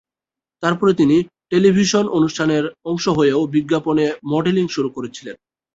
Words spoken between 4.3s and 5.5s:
Modelling শুরু করেছিলেন।